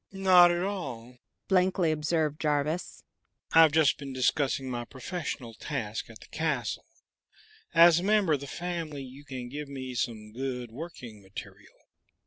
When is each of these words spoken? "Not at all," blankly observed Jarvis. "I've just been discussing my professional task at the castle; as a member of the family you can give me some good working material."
"Not 0.11 0.49
at 0.49 0.63
all," 0.63 1.19
blankly 1.47 1.91
observed 1.91 2.41
Jarvis. 2.41 3.03
"I've 3.51 3.71
just 3.71 3.99
been 3.99 4.13
discussing 4.13 4.67
my 4.67 4.83
professional 4.83 5.53
task 5.53 6.09
at 6.09 6.21
the 6.21 6.27
castle; 6.29 6.85
as 7.75 7.99
a 7.99 8.03
member 8.03 8.33
of 8.33 8.39
the 8.39 8.47
family 8.47 9.03
you 9.03 9.23
can 9.23 9.47
give 9.47 9.67
me 9.69 9.93
some 9.93 10.33
good 10.33 10.71
working 10.71 11.21
material." 11.21 11.75